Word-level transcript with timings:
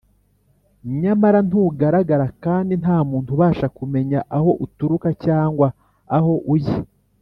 nyamara 1.01 1.39
ntugaragara, 1.47 2.25
kandi 2.43 2.73
nta 2.81 2.97
muntu 3.09 3.29
ubasha 3.35 3.67
kumenya 3.77 4.19
aho 4.37 4.51
uturuka 4.65 5.07
cyangwa 5.25 5.67
aho 6.17 6.33
ujya 6.55 6.79